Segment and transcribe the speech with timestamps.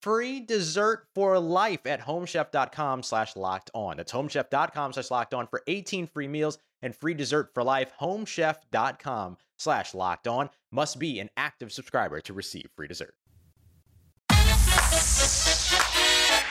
[0.00, 3.96] free dessert for life at homechef.com slash locked on.
[3.96, 7.92] That's homechef.com slash locked on for 18 free meals and free dessert for life.
[8.00, 13.14] Homechef.com slash locked on must be an active subscriber to receive free dessert.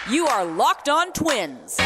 [0.09, 1.77] You are Locked On Twins.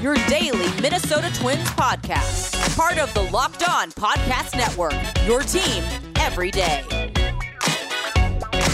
[0.00, 2.76] Your daily Minnesota Twins podcast.
[2.76, 4.94] Part of the Locked On Podcast Network.
[5.26, 5.82] Your team
[6.20, 7.05] every day.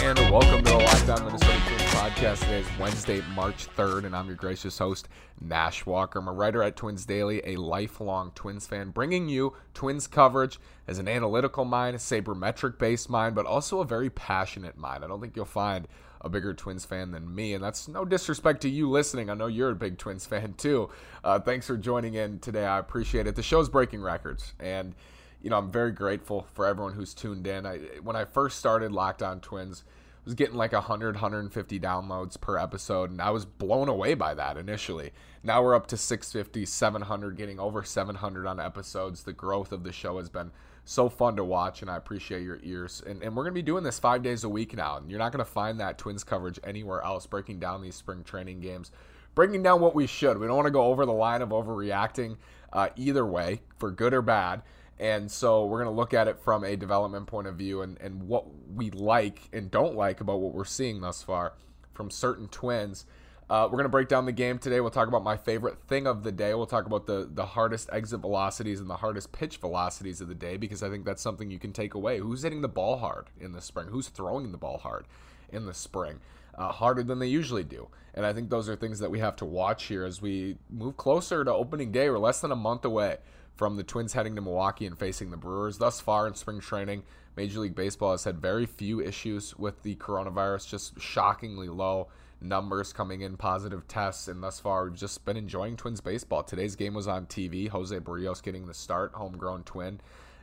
[0.02, 2.40] And welcome to the Locked On Minnesota Twins podcast.
[2.40, 5.08] Today is Wednesday, March 3rd, and I'm your gracious host,
[5.40, 6.18] Nash Walker.
[6.18, 10.98] I'm a writer at Twins Daily, a lifelong Twins fan, bringing you Twins coverage as
[10.98, 15.04] an analytical mind, a sabermetric based mind, but also a very passionate mind.
[15.04, 15.86] I don't think you'll find
[16.20, 19.30] a bigger Twins fan than me, and that's no disrespect to you listening.
[19.30, 20.90] I know you're a big Twins fan too.
[21.22, 22.66] Uh, thanks for joining in today.
[22.66, 23.36] I appreciate it.
[23.36, 24.96] The show's breaking records, and
[25.42, 27.66] you know I'm very grateful for everyone who's tuned in.
[27.66, 32.40] I, when I first started Locked On Twins, I was getting like 100, 150 downloads
[32.40, 35.10] per episode, and I was blown away by that initially.
[35.42, 39.24] Now we're up to 650, 700, getting over 700 on episodes.
[39.24, 40.52] The growth of the show has been
[40.84, 43.02] so fun to watch, and I appreciate your ears.
[43.04, 45.18] And, and we're going to be doing this five days a week now, and you're
[45.18, 48.92] not going to find that Twins coverage anywhere else, breaking down these spring training games,
[49.34, 50.38] breaking down what we should.
[50.38, 52.36] We don't want to go over the line of overreacting
[52.72, 54.62] uh, either way, for good or bad.
[55.02, 58.00] And so we're going to look at it from a development point of view and,
[58.00, 61.54] and what we like and don't like about what we're seeing thus far
[61.92, 63.04] from certain twins.
[63.50, 64.78] Uh, we're going to break down the game today.
[64.80, 66.54] We'll talk about my favorite thing of the day.
[66.54, 70.36] We'll talk about the, the hardest exit velocities and the hardest pitch velocities of the
[70.36, 72.18] day because I think that's something you can take away.
[72.18, 73.88] Who's hitting the ball hard in the spring?
[73.88, 75.06] Who's throwing the ball hard
[75.50, 76.20] in the spring?
[76.56, 77.88] Uh, harder than they usually do.
[78.14, 80.96] And I think those are things that we have to watch here as we move
[80.96, 82.08] closer to opening day.
[82.08, 83.16] We're less than a month away
[83.56, 85.78] from the Twins heading to Milwaukee and facing the Brewers.
[85.78, 87.02] Thus far in spring training,
[87.36, 92.08] Major League Baseball has had very few issues with the coronavirus, just shockingly low
[92.40, 96.42] numbers coming in, positive tests, and thus far we've just been enjoying Twins baseball.
[96.42, 97.68] Today's game was on TV.
[97.68, 100.00] Jose Berrios getting the start, homegrown twin.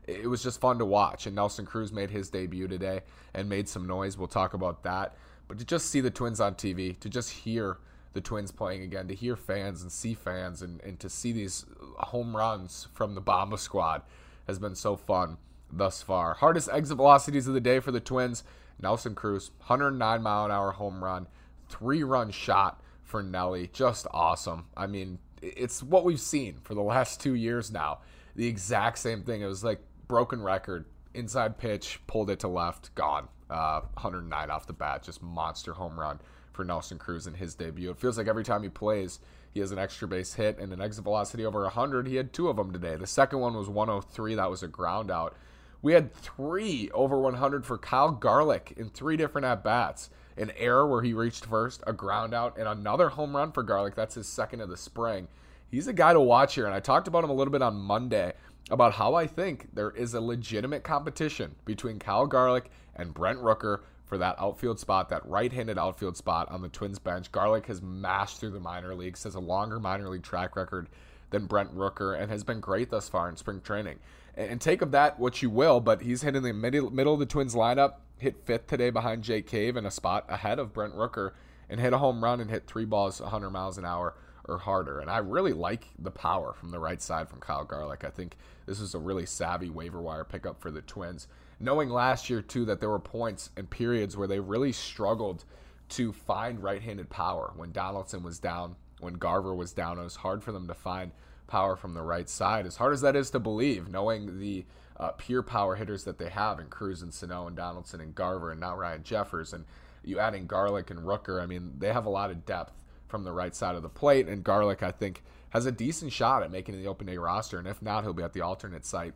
[0.08, 3.02] It was just fun to watch, and Nelson Cruz made his debut today
[3.34, 4.18] and made some noise.
[4.18, 5.16] We'll talk about that.
[5.48, 7.78] But to just see the Twins on TV, to just hear
[8.14, 11.66] the Twins playing again, to hear fans and see fans and, and to see these
[11.98, 14.02] home runs from the Bomba squad
[14.48, 15.38] has been so fun
[15.72, 16.34] thus far.
[16.36, 18.44] Hardest exit velocities of the day for the Twins.
[18.82, 21.28] Nelson Cruz, 109 mile an hour home run,
[21.68, 23.70] three run shot for Nelly.
[23.74, 24.66] Just awesome.
[24.76, 28.00] I mean, it's what we've seen for the last two years now.
[28.36, 29.42] The exact same thing.
[29.42, 30.86] It was like broken record.
[31.14, 33.28] Inside pitch, pulled it to left, gone.
[33.50, 36.20] Uh, 109 off the bat, just monster home run
[36.52, 37.92] for Nelson Cruz in his debut.
[37.92, 39.20] It feels like every time he plays,
[39.52, 42.08] he has an extra base hit and an exit velocity over 100.
[42.08, 42.96] He had two of them today.
[42.96, 44.36] The second one was 103.
[44.36, 45.36] That was a ground out.
[45.82, 50.10] We had three over 100 for Kyle Garlick in three different at bats.
[50.38, 53.96] An error where he reached first, a ground out, and another home run for Garlick.
[53.96, 55.28] That's his second of the spring.
[55.70, 57.76] He's a guy to watch here, and I talked about him a little bit on
[57.76, 58.34] Monday
[58.72, 63.82] about how I think there is a legitimate competition between Kyle Garlick and Brent Rooker
[64.10, 67.32] for that outfield spot, that right handed outfield spot on the Twins bench.
[67.32, 70.90] Garlick has mashed through the minor leagues, has a longer minor league track record
[71.30, 74.00] than Brent Rooker, and has been great thus far in spring training.
[74.36, 77.54] And take of that what you will, but he's hitting the middle, of the Twins
[77.54, 81.32] lineup, hit fifth today behind Jake Cave and a spot ahead of Brent Rooker
[81.70, 84.16] and hit a home run and hit three balls 100 miles an hour
[84.46, 85.00] or harder.
[85.00, 88.04] And I really like the power from the right side from Kyle Garlick.
[88.04, 91.28] I think this is a really savvy waiver wire pickup for the Twins.
[91.60, 95.44] Knowing last year, too, that there were points and periods where they really struggled
[95.90, 97.52] to find right handed power.
[97.56, 101.12] When Donaldson was down, when Garver was down, it was hard for them to find
[101.48, 102.66] power from the right side.
[102.66, 104.66] As hard as that is to believe, knowing the
[104.98, 108.52] uh, pure power hitters that they have in Cruz and Sano and Donaldson and Garver
[108.52, 109.66] and now Ryan Jeffers, and
[110.04, 112.74] you add in Garlick and Rooker, I mean, they have a lot of depth
[113.08, 114.28] from the right side of the plate.
[114.28, 117.58] And Garlick I think, has a decent shot at making the open day roster.
[117.58, 119.16] And if not, he'll be at the alternate site.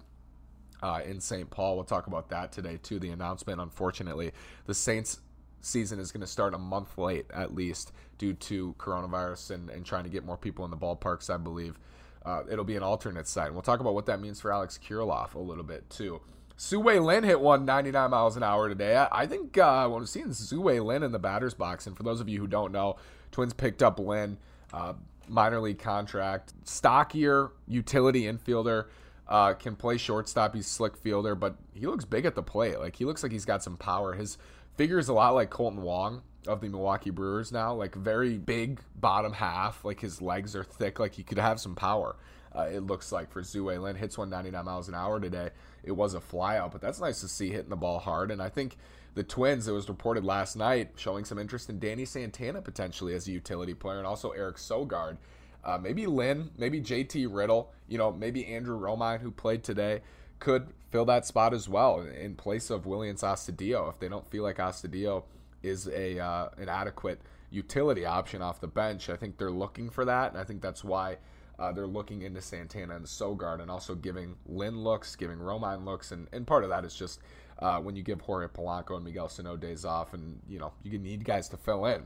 [0.83, 1.49] Uh, in St.
[1.49, 1.75] Paul.
[1.75, 2.99] We'll talk about that today, too.
[2.99, 4.33] The announcement, unfortunately,
[4.65, 5.21] the Saints
[5.61, 9.85] season is going to start a month late, at least, due to coronavirus and, and
[9.85, 11.79] trying to get more people in the ballparks, I believe.
[12.25, 13.47] Uh, it'll be an alternate site.
[13.47, 16.19] And we'll talk about what that means for Alex Kirilloff a little bit, too.
[16.71, 18.95] Wei Lin hit one 99 miles an hour today.
[18.95, 22.03] I, I think uh, when we're seeing Wei Lin in the batter's box, and for
[22.03, 22.97] those of you who don't know,
[23.31, 24.37] Twins picked up Lin,
[24.73, 24.93] uh,
[25.27, 28.85] minor league contract, stockier utility infielder.
[29.33, 30.53] Uh, can play shortstop.
[30.53, 32.77] He's slick fielder, but he looks big at the plate.
[32.77, 34.13] Like he looks like he's got some power.
[34.13, 34.37] His
[34.77, 37.73] figure is a lot like Kolten Wong of the Milwaukee Brewers now.
[37.73, 39.83] Like very big bottom half.
[39.83, 40.99] Like his legs are thick.
[40.99, 42.15] Like he could have some power.
[42.55, 45.49] Uh, it looks like for Wei Lin hits 199 miles an hour today.
[45.83, 48.29] It was a flyout, but that's nice to see hitting the ball hard.
[48.29, 48.77] And I think
[49.15, 53.27] the Twins, it was reported last night, showing some interest in Danny Santana potentially as
[53.27, 55.17] a utility player, and also Eric Sogard.
[55.63, 60.01] Uh, maybe Lin, maybe JT Riddle, you know, maybe Andrew Romine, who played today,
[60.39, 64.43] could fill that spot as well in place of Willians Astudillo if they don't feel
[64.43, 65.23] like Astudillo
[65.61, 69.09] is a uh, an adequate utility option off the bench.
[69.09, 71.17] I think they're looking for that, and I think that's why
[71.57, 76.11] uh, they're looking into Santana and Sogard and also giving Lin looks, giving Romine looks,
[76.11, 77.21] and, and part of that is just
[77.59, 80.97] uh, when you give Jorge Polanco and Miguel Sano days off, and you know you
[80.97, 82.05] need guys to fill in.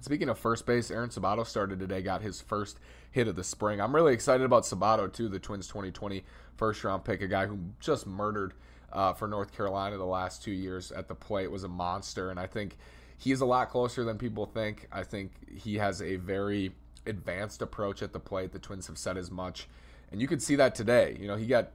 [0.00, 2.78] Speaking of first base, Aaron Sabato started today, got his first
[3.10, 3.80] hit of the spring.
[3.80, 6.24] I'm really excited about Sabato too, the Twins 2020
[6.56, 8.54] first round pick, a guy who just murdered
[8.92, 12.38] uh, for North Carolina the last two years at the plate, was a monster, and
[12.38, 12.76] I think
[13.16, 14.88] he's a lot closer than people think.
[14.92, 16.72] I think he has a very
[17.06, 18.52] advanced approach at the plate.
[18.52, 19.68] The Twins have said as much,
[20.12, 21.16] and you could see that today.
[21.20, 21.70] You know, he got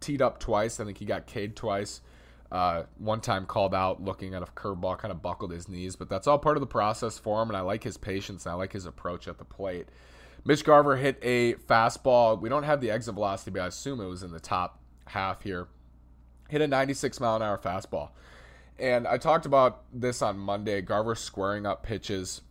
[0.00, 0.78] teed up twice.
[0.78, 2.00] I think he got K'd twice.
[2.54, 6.08] Uh, one time called out looking at a curveball, kind of buckled his knees, but
[6.08, 7.48] that's all part of the process for him.
[7.48, 9.88] And I like his patience and I like his approach at the plate.
[10.44, 12.40] Mitch Garver hit a fastball.
[12.40, 14.78] We don't have the exit velocity, but I assume it was in the top
[15.08, 15.66] half here.
[16.48, 18.10] Hit a 96 mile an hour fastball.
[18.78, 20.80] And I talked about this on Monday.
[20.80, 22.42] Garver squaring up pitches,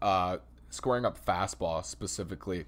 [0.00, 0.38] uh,
[0.70, 2.64] squaring up fastball specifically,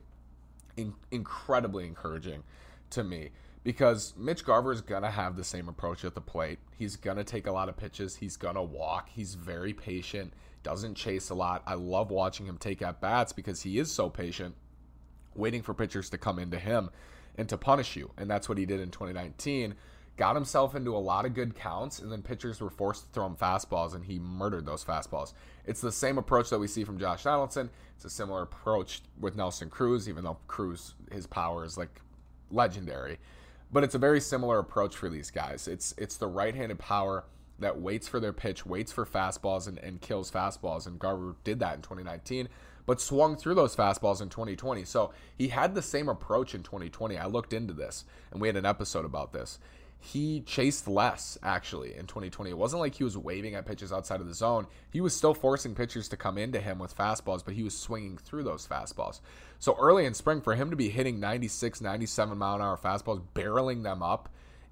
[0.77, 2.43] in- incredibly encouraging
[2.91, 3.31] to me
[3.67, 6.61] because Mitch Garver is going to have the same approach at the plate.
[6.79, 8.15] He's going to take a lot of pitches.
[8.15, 9.09] He's going to walk.
[9.09, 10.33] He's very patient,
[10.63, 11.65] doesn't chase a lot.
[11.67, 14.55] I love watching him take at bats because he is so patient,
[15.35, 16.91] waiting for pitchers to come into him
[17.37, 18.13] and to punish you.
[18.17, 19.75] And that's what he did in 2019.
[20.17, 23.27] Got himself into a lot of good counts, and then pitchers were forced to throw
[23.27, 25.33] him fastballs, and he murdered those fastballs.
[25.67, 27.69] It's the same approach that we see from Josh Donaldson.
[27.97, 32.01] It's a similar approach with Nelson Cruz, even though Cruz, his power is like
[32.53, 33.19] legendary.
[33.77, 35.69] But it's a very similar approach for these guys.
[35.69, 37.27] It's it's the right-handed power
[37.59, 40.87] that waits for their pitch, waits for fastballs, and, and kills fastballs.
[40.87, 42.49] And Garver did that in 2019,
[42.87, 44.87] but swung through those fastballs in 2020.
[44.87, 47.19] So he had the same approach in 2020.
[47.19, 49.59] I looked into this, and we had an episode about this
[49.99, 52.51] he chased less actually in 2020.
[52.51, 54.67] It wasn't like he was waving at pitches outside of the zone.
[54.91, 58.17] He was still forcing pitchers to come into him with fastballs, but he was swinging
[58.17, 59.21] through those fastballs.
[59.59, 63.23] So early in spring, for him to be hitting 96, 97 mile an hour fastballs,
[63.35, 64.29] barreling them up,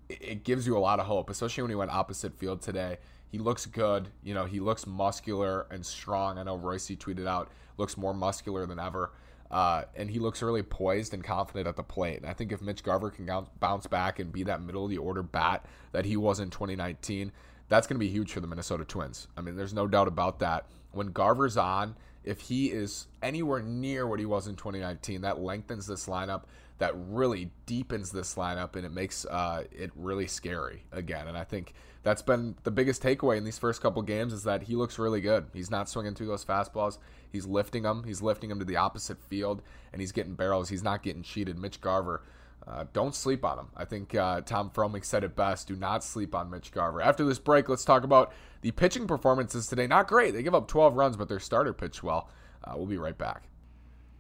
[0.09, 2.99] it gives you a lot of hope, especially when he went opposite field today.
[3.33, 4.09] He looks good.
[4.23, 6.39] You know, he looks muscular and strong.
[6.39, 9.11] I know Royce tweeted out, looks more muscular than ever.
[9.55, 12.17] Uh, and he looks really poised and confident at the plate.
[12.17, 13.31] And I think if Mitch Garver can
[13.61, 17.31] bounce back and be that middle of the order bat that he was in 2019,
[17.69, 19.29] that's going to be huge for the Minnesota Twins.
[19.37, 20.67] I mean, there's no doubt about that.
[20.91, 21.95] When Garver's on,
[22.25, 26.45] if he is anywhere near what he was in 2019, that lengthens this lineup.
[26.79, 31.29] That really deepens this lineup, and it makes uh, it really scary again.
[31.29, 34.65] And I think that's been the biggest takeaway in these first couple games is that
[34.65, 35.47] he looks really good.
[35.53, 36.99] He's not swinging through those fastballs.
[37.31, 38.03] He's lifting them.
[38.05, 39.63] He's lifting them to the opposite field,
[39.93, 40.69] and he's getting barrels.
[40.69, 41.59] He's not getting cheated.
[41.59, 42.23] Mitch Garver,
[42.67, 43.67] uh, don't sleep on him.
[43.77, 45.69] I think uh, Tom Froemming said it best.
[45.69, 47.03] Do not sleep on Mitch Garver.
[47.03, 49.87] After this break, let's talk about the pitching performances today.
[49.87, 50.33] Not great.
[50.33, 52.31] They give up 12 runs, but their starter pitched well.
[52.63, 53.49] Uh, we'll be right back.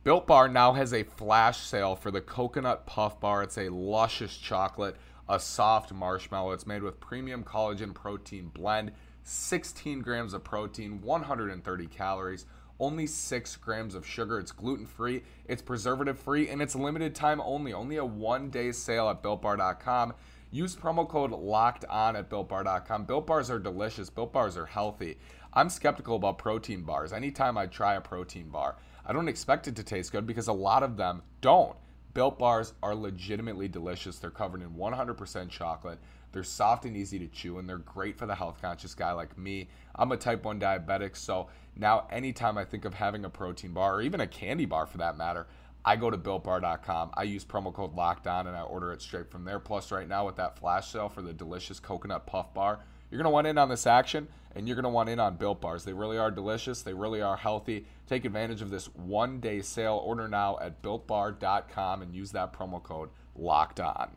[0.02, 3.42] Built Bar now has a flash sale for the Coconut Puff Bar.
[3.42, 4.96] It's a luscious chocolate
[5.28, 6.52] a soft marshmallow.
[6.52, 12.46] It's made with premium collagen protein blend, 16 grams of protein, 130 calories,
[12.80, 14.38] only 6 grams of sugar.
[14.38, 17.72] It's gluten free, it's preservative free, and it's limited time only.
[17.72, 20.14] Only a one day sale at builtbar.com.
[20.50, 23.04] Use promo code locked on at builtbar.com.
[23.04, 25.18] Built bars are delicious, built bars are healthy.
[25.52, 27.12] I'm skeptical about protein bars.
[27.12, 28.76] Anytime I try a protein bar,
[29.06, 31.76] I don't expect it to taste good because a lot of them don't.
[32.14, 34.18] Built bars are legitimately delicious.
[34.18, 35.98] They're covered in 100% chocolate.
[36.34, 39.38] They're soft and easy to chew, and they're great for the health conscious guy like
[39.38, 39.68] me.
[39.94, 43.94] I'm a type 1 diabetic, so now anytime I think of having a protein bar
[43.94, 45.46] or even a candy bar for that matter,
[45.84, 47.12] I go to builtbar.com.
[47.14, 49.60] I use promo code locked on and I order it straight from there.
[49.60, 53.30] Plus, right now with that flash sale for the delicious coconut puff bar, you're going
[53.30, 54.26] to want in on this action
[54.56, 55.84] and you're going to want in on built bars.
[55.84, 57.86] They really are delicious, they really are healthy.
[58.08, 60.02] Take advantage of this one day sale.
[60.04, 64.16] Order now at builtbar.com and use that promo code locked on.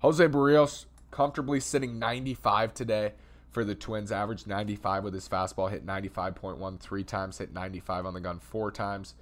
[0.00, 3.12] Jose Berrios comfortably sitting 95 today
[3.50, 4.10] for the Twins.
[4.10, 8.70] Averaged 95 with his fastball, hit 95.1 three times, hit 95 on the gun four
[8.70, 9.14] times.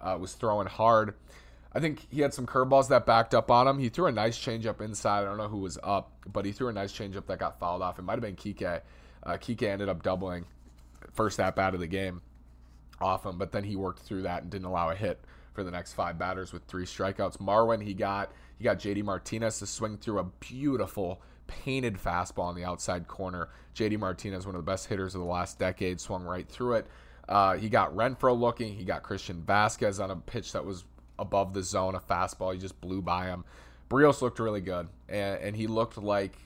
[0.00, 1.14] Uh, was throwing hard.
[1.72, 3.78] I think he had some curveballs that backed up on him.
[3.78, 5.20] He threw a nice changeup inside.
[5.20, 7.82] I don't know who was up, but he threw a nice changeup that got fouled
[7.82, 7.98] off.
[7.98, 8.82] It might have been Kike.
[9.22, 10.44] Uh, Kike ended up doubling
[11.12, 12.20] first at bat of the game
[13.00, 15.20] off him, but then he worked through that and didn't allow a hit
[15.52, 17.38] for the next five batters with three strikeouts.
[17.38, 22.54] Marwin, he got he got JD Martinez to swing through a beautiful painted fastball on
[22.54, 23.48] the outside corner.
[23.74, 26.86] JD Martinez, one of the best hitters of the last decade, swung right through it.
[27.28, 28.74] Uh, he got Renfroe looking.
[28.74, 30.84] He got Christian Vázquez on a pitch that was
[31.18, 32.52] above the zone, a fastball.
[32.52, 33.44] He just blew by him.
[33.90, 36.36] Berrios looked really good, and, and he looked like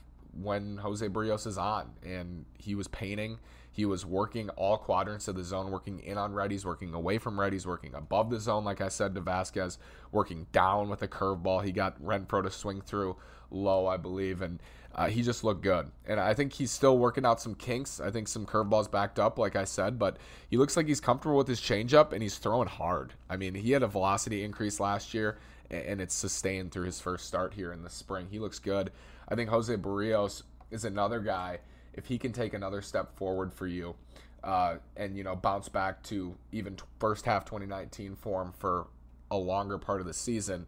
[0.40, 3.38] when Jose Berrios is on, and he was painting.
[3.80, 7.38] He was working all quadrants of the zone, working in on righties, working away from
[7.38, 9.78] righties, working above the zone, like I said to Vázquez,
[10.12, 11.64] working down with a curveball.
[11.64, 13.16] He got Renfroe to swing through
[13.50, 14.62] low, I believe, and
[14.94, 15.90] uh, he just looked good.
[16.04, 18.00] And I think he's still working out some kinks.
[18.00, 20.18] I think some curveballs backed up, like I said, but
[20.50, 23.14] he looks like he's comfortable with his changeup and he's throwing hard.
[23.30, 25.38] I mean, he had a velocity increase last year,
[25.70, 28.26] and it's sustained through his first start here in the spring.
[28.30, 28.90] He looks good.
[29.26, 31.60] I think Jose Berrios is another guy
[31.94, 33.94] if he can take another step forward for you
[34.42, 38.87] uh, and you know bounce back to even t- first half 2019 form for
[39.30, 40.66] a longer part of the season,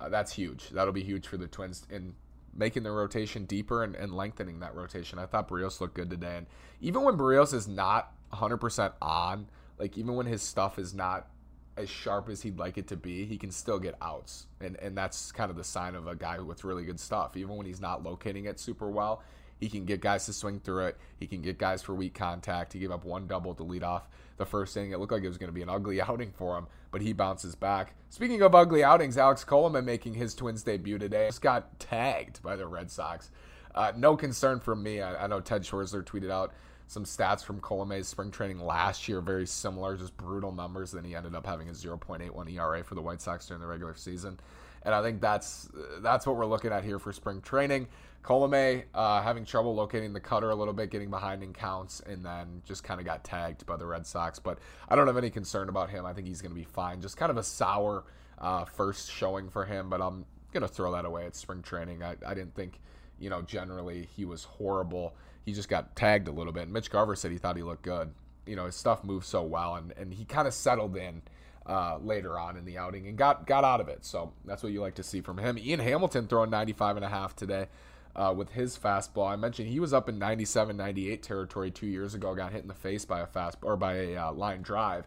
[0.00, 0.70] uh, that's huge.
[0.70, 2.14] That'll be huge for the Twins in
[2.56, 5.18] making the rotation deeper and, and lengthening that rotation.
[5.18, 6.46] I thought Berrios looked good today, and
[6.80, 11.28] even when Berrios is not 100% on, like even when his stuff is not
[11.76, 14.46] as sharp as he'd like it to be, he can still get outs.
[14.60, 17.36] And and that's kind of the sign of a guy with really good stuff.
[17.36, 19.22] Even when he's not locating it super well,
[19.58, 20.96] he can get guys to swing through it.
[21.18, 22.72] He can get guys for weak contact.
[22.72, 24.92] He gave up one double to lead off the first inning.
[24.92, 27.12] It looked like it was going to be an ugly outing for him, but he
[27.12, 27.94] bounces back.
[28.10, 31.26] Speaking of ugly outings, Alex Colomé making his Twins debut today.
[31.26, 33.30] Just got tagged by the Red Sox.
[33.74, 35.00] Uh, no concern from me.
[35.00, 36.52] I, I know Ted Schwerzler tweeted out
[36.86, 40.92] some stats from Colomé's spring training last year, very similar, just brutal numbers.
[40.92, 43.94] Then he ended up having a 0.81 ERA for the White Sox during the regular
[43.94, 44.38] season,
[44.82, 45.68] and I think that's
[46.00, 47.88] that's what we're looking at here for spring training.
[48.24, 52.24] Colomé uh, having trouble locating the cutter a little bit, getting behind in counts, and
[52.24, 54.38] then just kind of got tagged by the Red Sox.
[54.38, 56.06] But I don't have any concern about him.
[56.06, 57.02] I think he's going to be fine.
[57.02, 58.04] Just kind of a sour
[58.38, 62.02] uh, first showing for him, but I'm going to throw that away at spring training.
[62.02, 62.80] I, I didn't think,
[63.18, 65.14] you know, generally he was horrible.
[65.44, 66.70] He just got tagged a little bit.
[66.70, 68.10] Mitch Garver said he thought he looked good.
[68.46, 71.22] You know, his stuff moved so well, and, and he kind of settled in.
[71.66, 74.04] Uh, later on in the outing and got got out of it.
[74.04, 75.56] So that's what you like to see from him.
[75.56, 77.68] Ian Hamilton throwing 95 and a half today
[78.16, 79.28] uh, with his fastball.
[79.28, 82.68] I mentioned he was up in 97, 98 territory two years ago, got hit in
[82.68, 85.06] the face by a fast or by a uh, line drive,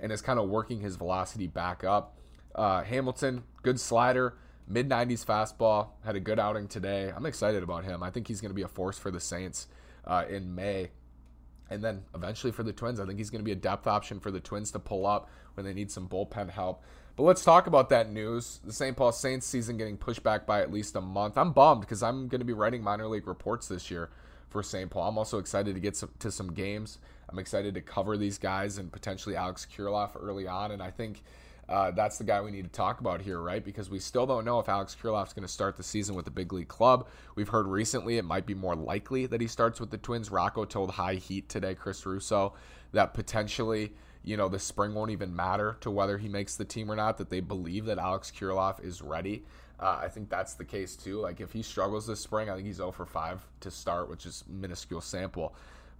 [0.00, 2.16] and is kind of working his velocity back up.
[2.54, 7.12] Uh, Hamilton, good slider, mid 90s fastball, had a good outing today.
[7.14, 8.02] I'm excited about him.
[8.02, 9.68] I think he's going to be a force for the Saints
[10.06, 10.90] uh, in May.
[11.68, 14.20] And then eventually for the Twins, I think he's going to be a depth option
[14.20, 16.82] for the Twins to pull up when they need some bullpen help.
[17.16, 18.60] But let's talk about that news.
[18.62, 18.94] The St.
[18.94, 21.38] Paul Saints season getting pushed back by at least a month.
[21.38, 24.10] I'm bummed because I'm going to be writing minor league reports this year
[24.50, 24.90] for St.
[24.90, 25.08] Paul.
[25.08, 26.98] I'm also excited to get some, to some games.
[27.30, 30.72] I'm excited to cover these guys and potentially Alex Kirilloff early on.
[30.72, 31.22] And I think
[31.70, 33.64] uh, that's the guy we need to talk about here, right?
[33.64, 36.30] Because we still don't know if Alex Kirilloff's going to start the season with the
[36.30, 37.08] big league club.
[37.34, 40.30] We've heard recently it might be more likely that he starts with the Twins.
[40.30, 42.52] Rocco told High Heat today, Chris Russo,
[42.92, 43.92] that potentially
[44.26, 47.16] you know, the spring won't even matter to whether he makes the team or not,
[47.18, 49.44] that they believe that Alex Kirilloff is ready.
[49.78, 51.20] Uh, I think that's the case too.
[51.20, 54.26] Like if he struggles this spring, I think he's 0 for 5 to start, which
[54.26, 55.54] is minuscule sample.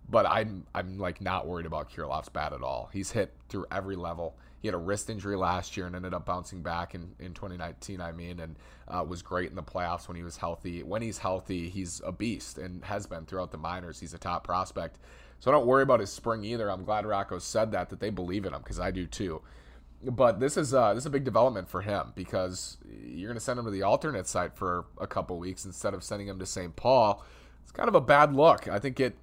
[0.09, 2.91] But I'm I'm like not worried about Kirilloff's bat at all.
[2.93, 4.37] He's hit through every level.
[4.61, 8.01] He had a wrist injury last year and ended up bouncing back in, in 2019,
[8.01, 8.57] I mean, and
[8.89, 10.83] uh, was great in the playoffs when he was healthy.
[10.83, 14.01] When he's healthy, he's a beast and has been throughout the minors.
[14.01, 14.99] He's a top prospect.
[15.39, 16.71] So I don't worry about his spring either.
[16.71, 19.43] I'm glad Rocco said that, that they believe in him because I do too.
[20.03, 23.45] But this is uh, this is a big development for him because you're going to
[23.45, 26.47] send him to the alternate site for a couple weeks instead of sending him to
[26.47, 26.77] St.
[26.77, 27.25] Paul.
[27.63, 28.69] It's kind of a bad look.
[28.69, 29.17] I think it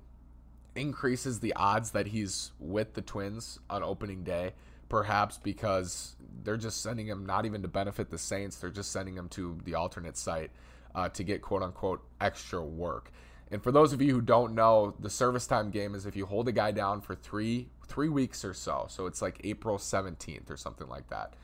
[0.75, 4.53] increases the odds that he's with the Twins on opening day,
[4.89, 9.15] perhaps because they're just sending him not even to benefit the Saints, they're just sending
[9.15, 10.51] him to the alternate site
[10.96, 13.12] uh, to get quote unquote extra work.
[13.53, 16.25] And for those of you who don't know, the service time game is if you
[16.25, 18.88] hold a guy down for three three weeks or so.
[18.89, 21.36] So it's like April 17th or something like that.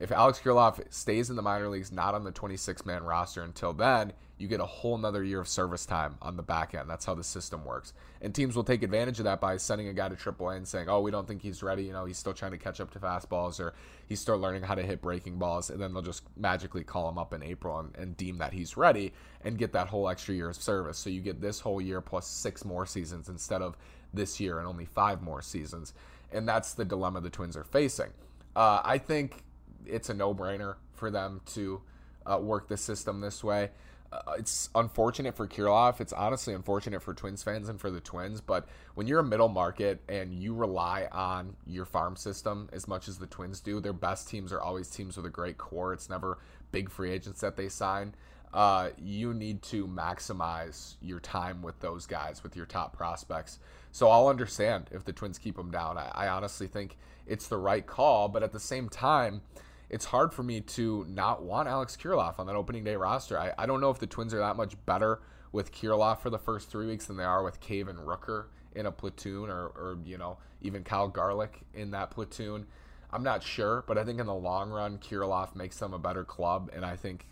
[0.00, 3.72] If Alex Kirilloff stays in the minor leagues, not on the 26 man roster until
[3.72, 6.90] then, you get a whole nother year of service time on the back end.
[6.90, 7.92] That's how the system works.
[8.20, 10.88] And teams will take advantage of that by sending a guy to AAA and saying,
[10.88, 11.84] oh, we don't think he's ready.
[11.84, 13.74] You know, he's still trying to catch up to fastballs or
[14.08, 15.70] he's still learning how to hit breaking balls.
[15.70, 18.76] And then they'll just magically call him up in April and, and deem that he's
[18.76, 19.12] ready
[19.44, 20.98] and get that whole extra year of service.
[20.98, 23.76] So you get this whole year plus six more seasons instead of
[24.12, 25.94] this year and only five more seasons.
[26.32, 28.10] And that's the dilemma the Twins are facing.
[28.56, 29.44] Uh, I think
[29.86, 31.82] it's a no brainer for them to
[32.26, 33.70] uh, work the system this way.
[34.14, 36.00] Uh, it's unfortunate for Kirilloff.
[36.00, 38.40] It's honestly unfortunate for Twins fans and for the Twins.
[38.40, 43.08] But when you're a middle market and you rely on your farm system as much
[43.08, 45.92] as the Twins do, their best teams are always teams with a great core.
[45.92, 46.38] It's never
[46.70, 48.14] big free agents that they sign.
[48.52, 53.58] Uh, you need to maximize your time with those guys, with your top prospects.
[53.90, 55.98] So I'll understand if the Twins keep them down.
[55.98, 58.28] I, I honestly think it's the right call.
[58.28, 59.42] But at the same time,
[59.90, 63.38] it's hard for me to not want Alex Kirilloff on that opening day roster.
[63.38, 65.20] I, I don't know if the Twins are that much better
[65.52, 68.86] with Kirilloff for the first three weeks than they are with Cave and Rooker in
[68.86, 72.66] a platoon or, or you know, even Kyle Garlick in that platoon.
[73.12, 76.24] I'm not sure, but I think in the long run, Kirilloff makes them a better
[76.24, 77.28] club, and I think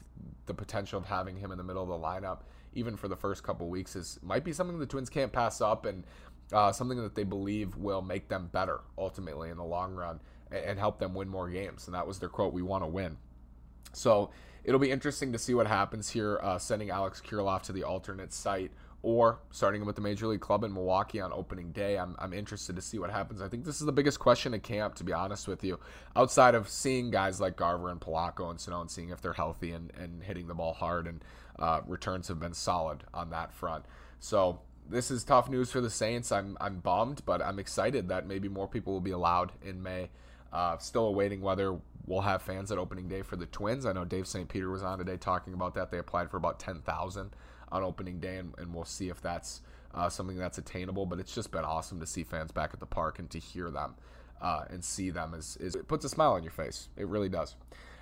[0.46, 2.42] the potential of having him in the middle of the lineup,
[2.74, 5.84] even for the first couple weeks, is might be something the Twins can't pass up,
[5.84, 6.04] and
[6.52, 10.20] uh, something that they believe will make them better ultimately in the long run
[10.52, 11.86] and help them win more games.
[11.86, 13.16] And that was their quote: "We want to win."
[13.92, 14.30] So
[14.64, 18.32] it'll be interesting to see what happens here, uh, sending Alex Kirilloff to the alternate
[18.32, 21.98] site or starting him with the major league club in Milwaukee on opening day.
[21.98, 23.42] I'm, I'm interested to see what happens.
[23.42, 25.80] I think this is the biggest question at camp, to be honest with you,
[26.14, 29.90] outside of seeing guys like Garver and Polanco and Sano seeing if they're healthy and,
[29.98, 31.08] and hitting the ball hard.
[31.08, 31.24] And
[31.58, 33.84] uh, returns have been solid on that front.
[34.20, 36.30] So this is tough news for the Saints.
[36.30, 40.10] I'm, I'm bummed, but I'm excited that maybe more people will be allowed in May.
[40.52, 43.86] Uh, still awaiting whether we'll have fans at opening day for the Twins.
[43.86, 44.48] I know Dave St.
[44.48, 45.90] Peter was on today talking about that.
[45.90, 47.30] They applied for about 10,000
[47.70, 49.62] on opening day, and, and we'll see if that's
[49.94, 51.06] uh, something that's attainable.
[51.06, 53.70] But it's just been awesome to see fans back at the park and to hear
[53.70, 53.94] them
[54.42, 56.88] uh, and see them is, is it puts a smile on your face.
[56.96, 57.54] It really does.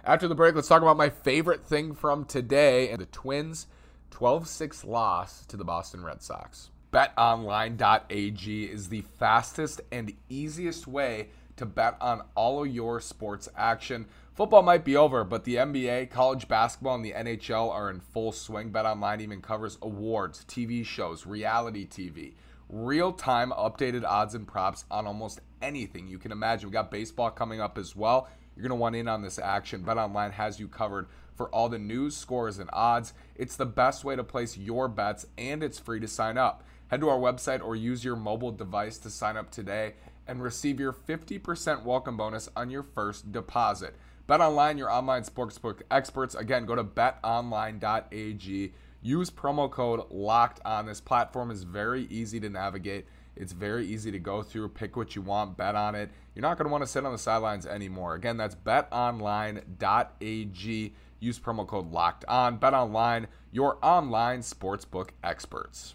[0.05, 3.67] After the break, let's talk about my favorite thing from today and the Twins'
[4.11, 6.71] 12 6 loss to the Boston Red Sox.
[6.93, 11.29] BetOnline.ag is the fastest and easiest way
[11.61, 14.07] to bet on all of your sports action.
[14.33, 18.33] Football might be over, but the NBA, college basketball, and the NHL are in full
[18.33, 18.73] swing.
[18.73, 22.33] BetOnline even covers awards, TV shows, reality TV,
[22.71, 26.71] real time updated odds and props on almost anything you can imagine.
[26.71, 28.31] We got baseball coming up as well.
[28.57, 29.85] You're going to want in on this action.
[29.85, 33.13] BetOnline has you covered for all the news, scores, and odds.
[33.37, 36.65] It's the best way to place your bets, and it's free to sign up.
[36.89, 39.95] Head to our website or use your mobile device to sign up today
[40.27, 43.95] and receive your 50% welcome bonus on your first deposit.
[44.27, 46.35] Bet online, your online sportsbook experts.
[46.35, 48.73] Again, go to betonline.ag.
[49.03, 50.87] Use promo code locked on.
[50.87, 53.07] This platform is very easy to navigate.
[53.35, 56.11] It's very easy to go through, pick what you want, bet on it.
[56.35, 58.15] You're not going to want to sit on the sidelines anymore.
[58.15, 59.65] Again, that's betonline.ag.
[61.21, 62.59] Use promo code locked on.
[62.59, 65.95] Bet online, your online sportsbook experts.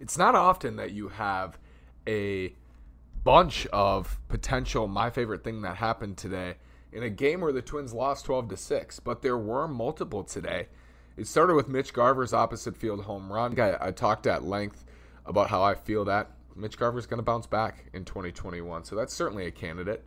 [0.00, 1.58] it's not often that you have
[2.06, 2.54] a
[3.22, 6.54] bunch of potential my favorite thing that happened today
[6.92, 10.68] in a game where the Twins lost 12 to 6, but there were multiple today.
[11.16, 13.58] It started with Mitch Garver's opposite field home run.
[13.58, 14.84] I, I talked at length
[15.26, 19.12] about how I feel that Mitch Garver's going to bounce back in 2021, so that's
[19.12, 20.04] certainly a candidate.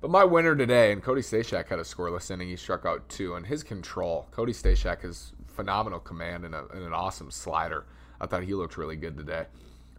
[0.00, 2.48] But my winner today, and Cody Stashak had a scoreless inning.
[2.48, 4.28] He struck out two, and his control.
[4.30, 7.86] Cody Stashak has phenomenal command and, a, and an awesome slider.
[8.20, 9.46] I thought he looked really good today.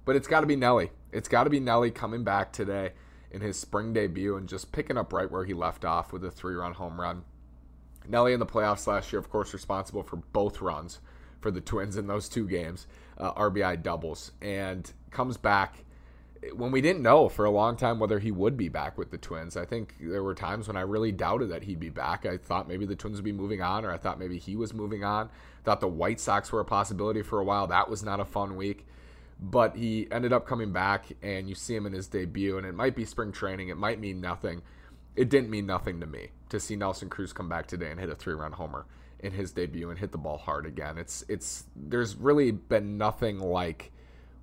[0.05, 0.91] But it's got to be Nelly.
[1.11, 2.91] It's got to be Nelly coming back today
[3.31, 6.31] in his spring debut and just picking up right where he left off with a
[6.31, 7.23] three run home run.
[8.07, 10.99] Nelly in the playoffs last year, of course, responsible for both runs
[11.39, 15.83] for the Twins in those two games, uh, RBI doubles, and comes back
[16.55, 19.17] when we didn't know for a long time whether he would be back with the
[19.17, 19.55] Twins.
[19.55, 22.25] I think there were times when I really doubted that he'd be back.
[22.25, 24.73] I thought maybe the Twins would be moving on, or I thought maybe he was
[24.73, 25.29] moving on.
[25.63, 27.67] Thought the White Sox were a possibility for a while.
[27.67, 28.85] That was not a fun week.
[29.39, 32.75] But he ended up coming back, and you see him in his debut, and it
[32.75, 33.69] might be spring training.
[33.69, 34.61] It might mean nothing.
[35.15, 38.09] It didn't mean nothing to me to see Nelson Cruz come back today and hit
[38.09, 38.85] a three-run homer
[39.19, 40.97] in his debut and hit the ball hard again.
[40.97, 43.91] It's it's there's really been nothing like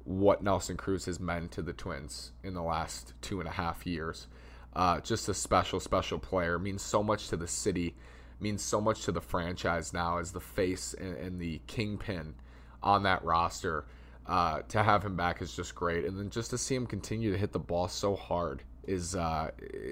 [0.05, 3.87] what Nelson Cruz has meant to the Twins in the last two and a half
[3.87, 4.27] years.
[4.75, 6.59] Uh, just a special, special player.
[6.59, 7.95] Means so much to the city.
[8.41, 12.35] Means so much to the franchise now as the face and, and the kingpin
[12.83, 13.85] on that roster.
[14.27, 17.33] Uh, to have him back is just great, and then just to see him continue
[17.33, 19.51] to hit the ball so hard is uh,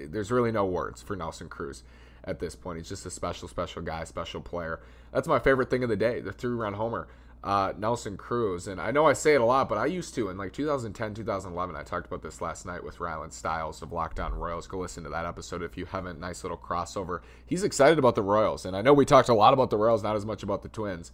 [0.09, 1.83] there's really no words for Nelson Cruz
[2.23, 2.77] at this point.
[2.77, 4.79] He's just a special, special guy, special player.
[5.11, 7.07] That's my favorite thing of the day, the three-run homer
[7.43, 8.67] uh, Nelson Cruz.
[8.67, 11.13] And I know I say it a lot, but I used to in like 2010,
[11.13, 11.75] 2011.
[11.75, 14.67] I talked about this last night with Rylan Stiles of Locked On Royals.
[14.67, 16.19] Go listen to that episode if you haven't.
[16.19, 17.21] Nice little crossover.
[17.45, 18.65] He's excited about the Royals.
[18.65, 20.69] And I know we talked a lot about the Royals, not as much about the
[20.69, 21.11] Twins,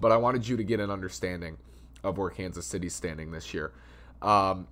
[0.00, 1.58] but I wanted you to get an understanding
[2.02, 3.72] of where Kansas City's standing this year.
[4.22, 4.68] Um,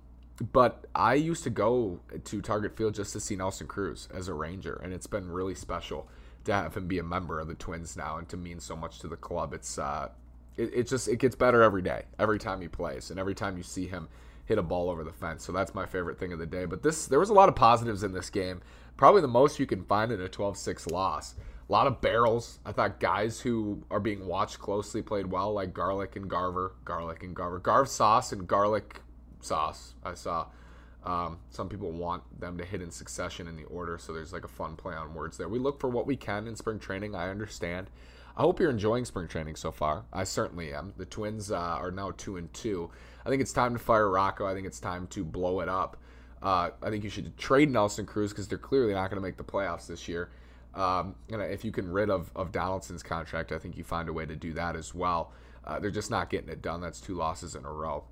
[0.51, 4.33] but I used to go to Target Field just to see Nelson Cruz as a
[4.33, 6.09] Ranger, and it's been really special
[6.43, 8.99] to have him be a member of the Twins now and to mean so much
[8.99, 9.53] to the club.
[9.53, 10.09] It's uh,
[10.57, 13.57] it, it just it gets better every day, every time he plays, and every time
[13.57, 14.07] you see him
[14.45, 15.43] hit a ball over the fence.
[15.43, 16.65] So that's my favorite thing of the day.
[16.65, 18.61] But this there was a lot of positives in this game.
[18.97, 21.35] Probably the most you can find in a 12-6 loss.
[21.67, 22.59] A lot of barrels.
[22.65, 26.75] I thought guys who are being watched closely played well, like Garlick and Garver.
[26.85, 27.59] Garlick and Garver.
[27.59, 29.01] Garv sauce and garlic
[29.41, 29.95] sauce.
[30.03, 30.47] I saw.
[31.03, 34.43] Um, some people want them to hit in succession in the order, so there's like
[34.43, 35.47] a fun play on words there.
[35.47, 37.13] We look for what we can in spring training.
[37.13, 37.91] I understand.
[38.37, 40.03] I hope you're enjoying spring training so far.
[40.11, 40.93] I certainly am.
[40.97, 42.91] The Twins uh, are now two and two.
[43.25, 44.45] I think it's time to fire Rocco.
[44.45, 45.95] I think it's time to blow it up.
[46.43, 49.37] Uh, I think you should trade Nelson Cruz because they're clearly not going to make
[49.37, 50.29] the playoffs this year.
[50.73, 54.13] Um, and if you can rid of, of Donaldson's contract, I think you find a
[54.13, 55.31] way to do that as well.
[55.63, 56.81] Uh, they're just not getting it done.
[56.81, 58.03] That's two losses in a row.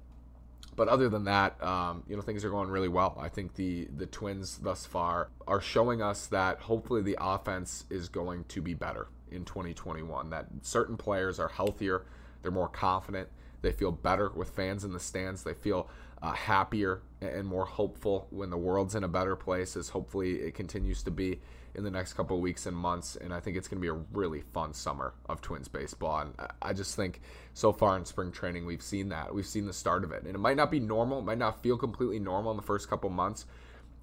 [0.77, 3.17] But other than that, um, you know, things are going really well.
[3.21, 8.09] I think the the Twins thus far are showing us that hopefully the offense is
[8.09, 10.29] going to be better in 2021.
[10.29, 12.05] That certain players are healthier,
[12.41, 13.29] they're more confident,
[13.61, 15.89] they feel better with fans in the stands, they feel
[16.21, 20.53] uh, happier and more hopeful when the world's in a better place, as hopefully it
[20.53, 21.39] continues to be
[21.75, 23.15] in the next couple weeks and months.
[23.15, 26.19] And I think it's going to be a really fun summer of Twins baseball.
[26.19, 27.21] And I just think
[27.53, 29.33] so far in spring training, we've seen that.
[29.33, 30.23] We've seen the start of it.
[30.23, 32.89] And it might not be normal, it might not feel completely normal in the first
[32.89, 33.45] couple months.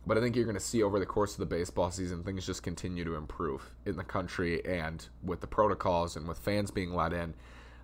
[0.06, 2.46] But I think you're going to see over the course of the baseball season, things
[2.46, 6.94] just continue to improve in the country and with the protocols and with fans being
[6.94, 7.34] let in.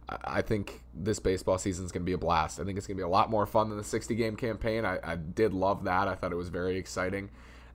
[0.08, 2.60] I think this baseball season is going to be a blast.
[2.60, 4.84] I think it's going to be a lot more fun than the 60 game campaign.
[4.84, 6.06] I, I did love that.
[6.08, 7.30] I thought it was very exciting.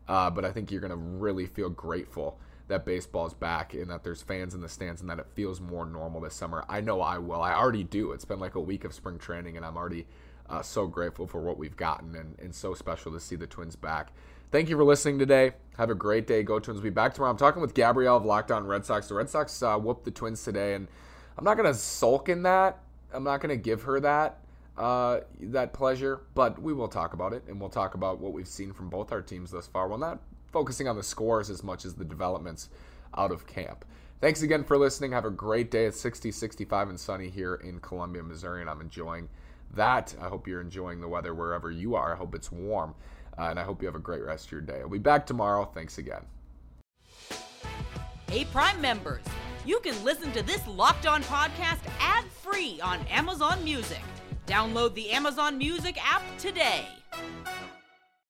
[0.08, 3.90] Uh, but I think you're going to really feel grateful that baseball is back and
[3.90, 6.64] that there's fans in the stands and that it feels more normal this summer.
[6.70, 7.42] I know I will.
[7.42, 8.14] I already do.
[8.14, 10.08] It's been like a week of spring training, and I'm already
[10.52, 13.76] uh, so grateful for what we've gotten and, and so special to see the Twins
[13.76, 14.12] back.
[14.52, 15.54] Thank you for listening today.
[15.78, 16.44] Have a great day.
[16.44, 16.82] Go Twins.
[16.82, 17.32] We'll be back tomorrow.
[17.32, 19.08] I'm talking with Gabrielle of Locked On Red Sox.
[19.08, 20.90] The Red Sox uh, whooped the Twins today, and
[21.38, 22.80] I'm not going to sulk in that.
[23.14, 24.42] I'm not going to give her that
[24.78, 28.48] uh, that pleasure, but we will talk about it, and we'll talk about what we've
[28.48, 29.88] seen from both our teams thus far.
[29.88, 30.20] Well, not
[30.52, 32.70] focusing on the scores as much as the developments
[33.16, 33.86] out of camp.
[34.20, 35.14] Thanks again for listening.
[35.14, 35.86] Have a great day.
[35.86, 39.30] It's 60, 65, and sunny here in Columbia, Missouri, and I'm enjoying
[39.76, 40.16] that.
[40.22, 42.14] I hope you're enjoying the weather wherever you are.
[42.14, 42.96] I hope it's warm,
[43.38, 44.80] uh, and I hope you have a great rest of your day.
[44.82, 45.70] I'll be back tomorrow.
[45.74, 46.26] Thanks again.
[48.30, 49.24] Hey, Prime members,
[49.66, 54.02] you can listen to this locked on podcast ad free on Amazon Music.
[54.48, 56.88] Download the Amazon Music app today.